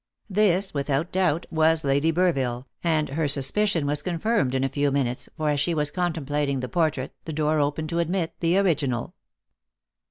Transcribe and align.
This, 0.31 0.73
without 0.73 1.11
doubt, 1.11 1.45
was 1.51 1.83
Lady 1.83 2.11
Burville, 2.11 2.65
and 2.83 3.09
her 3.09 3.27
suspicion 3.27 3.85
was 3.85 4.01
confirmed 4.01 4.55
in 4.55 4.63
a 4.63 4.69
few 4.69 4.89
minutes, 4.91 5.29
for 5.37 5.51
as 5.51 5.59
she 5.59 5.75
was 5.75 5.91
contemplating 5.91 6.59
the 6.59 6.67
portrait 6.69 7.13
the 7.25 7.33
door 7.33 7.59
opened 7.59 7.89
to 7.89 7.99
admit 7.99 8.33
the 8.39 8.57
original. 8.57 9.13